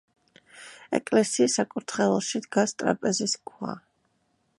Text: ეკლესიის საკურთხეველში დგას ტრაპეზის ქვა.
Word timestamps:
ეკლესიის 0.99 1.57
საკურთხეველში 1.59 2.41
დგას 2.47 2.73
ტრაპეზის 2.83 3.37
ქვა. 3.51 3.77